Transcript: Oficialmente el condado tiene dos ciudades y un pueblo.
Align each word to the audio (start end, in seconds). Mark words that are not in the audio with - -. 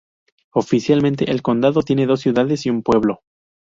Oficialmente 0.55 1.29
el 1.29 1.43
condado 1.43 1.83
tiene 1.83 2.07
dos 2.07 2.21
ciudades 2.21 2.65
y 2.65 2.71
un 2.71 2.81
pueblo. 2.81 3.21